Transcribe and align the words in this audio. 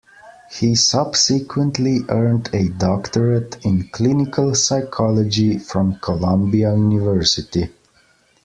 He 0.51 0.73
subsequently 0.73 1.99
earned 2.09 2.49
a 2.53 2.69
doctorate 2.69 3.63
in 3.63 3.89
clinical 3.89 4.55
psychology 4.55 5.59
from 5.59 5.99
Columbia 5.99 6.73
University. 6.73 7.69